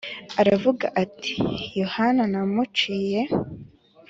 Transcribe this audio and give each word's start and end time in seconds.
aravuga 0.41 0.85
ati 1.03 1.33
Yohana 1.79 2.23
namuciye 2.31 3.21